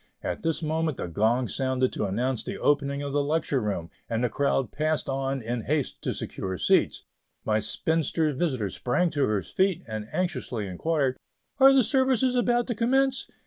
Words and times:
At 0.23 0.41
this 0.41 0.63
moment 0.63 0.97
the 0.97 1.05
gong 1.07 1.47
sounded 1.47 1.93
to 1.93 2.05
announce 2.05 2.43
the 2.43 2.57
opening 2.57 3.03
of 3.03 3.13
the 3.13 3.23
Lecture 3.23 3.61
Room, 3.61 3.91
and 4.09 4.23
the 4.23 4.29
crowd 4.31 4.71
passed 4.71 5.07
on 5.07 5.43
in 5.43 5.65
haste 5.65 6.01
to 6.01 6.11
secure 6.11 6.57
seats. 6.57 7.03
My 7.45 7.59
spinster 7.59 8.33
visitor 8.33 8.71
sprang 8.71 9.11
to 9.11 9.27
her 9.27 9.43
feet 9.43 9.83
and 9.87 10.07
anxiously 10.11 10.65
inquired: 10.65 11.17
"Are 11.59 11.71
the 11.71 11.83
services 11.83 12.33
about 12.33 12.65
to 12.69 12.73
commence?" 12.73 13.27